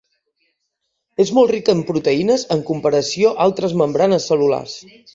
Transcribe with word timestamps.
És 1.25 1.33
molt 1.39 1.51
rica 1.55 1.75
en 1.77 1.85
proteïnes 1.91 2.47
en 2.57 2.65
comparació 2.73 3.37
altres 3.49 3.81
membranes 3.85 4.31
cel·lulars. 4.33 4.79